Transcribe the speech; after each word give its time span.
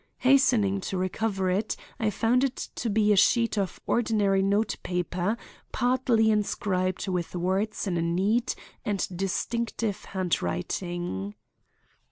Hastening 0.21 0.81
to 0.81 0.97
recover 0.97 1.51
it, 1.51 1.75
I 1.99 2.09
found 2.09 2.43
it 2.43 2.55
to 2.73 2.89
be 2.89 3.13
a 3.13 3.15
sheet 3.15 3.55
of 3.55 3.79
ordinary 3.85 4.41
note 4.41 4.77
paper 4.81 5.37
partly 5.71 6.31
inscribed 6.31 7.07
with 7.07 7.35
words 7.35 7.85
in 7.85 7.97
a 7.97 8.01
neat 8.01 8.55
and 8.83 9.07
distinctive 9.15 10.05
handwriting. 10.05 11.35